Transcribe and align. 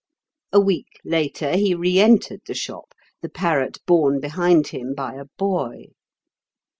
A 0.51 0.59
week 0.59 0.99
later 1.05 1.55
he 1.57 1.75
re 1.75 1.99
entered 1.99 2.41
the 2.47 2.55
shop, 2.55 2.95
the 3.21 3.29
parrot 3.29 3.77
borne 3.85 4.19
behind 4.19 4.69
him 4.69 4.95
by 4.95 5.13
a 5.13 5.25
boy. 5.37 5.89